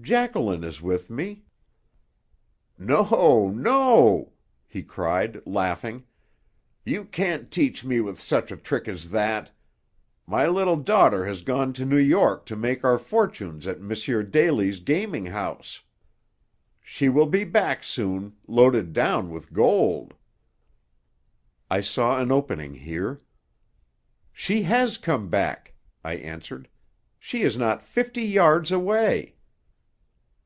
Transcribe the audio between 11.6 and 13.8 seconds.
to New York to make our fortunes at